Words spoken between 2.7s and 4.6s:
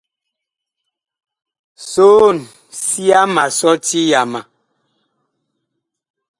sia ma sɔti yama.